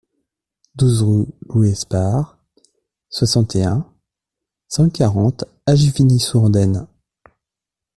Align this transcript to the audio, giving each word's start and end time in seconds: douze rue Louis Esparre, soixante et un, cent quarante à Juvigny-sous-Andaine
douze 0.73 1.03
rue 1.03 1.27
Louis 1.49 1.69
Esparre, 1.69 2.39
soixante 3.07 3.55
et 3.55 3.63
un, 3.63 3.87
cent 4.67 4.89
quarante 4.89 5.45
à 5.67 5.75
Juvigny-sous-Andaine 5.75 6.87